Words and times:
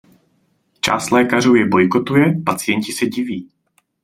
Část 0.81 1.11
lékařů 1.11 1.55
je 1.55 1.67
bojkotuje, 1.67 2.41
pacienti 2.45 2.91
se 2.91 3.05
diví. 3.05 3.49